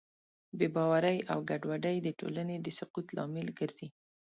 بېباورۍ 0.57 1.17
او 1.31 1.39
ګډوډۍ 1.49 1.97
د 2.03 2.07
ټولنې 2.19 2.55
د 2.61 2.67
سقوط 2.79 3.07
لامل 3.15 3.47
ګرځي. 3.59 3.87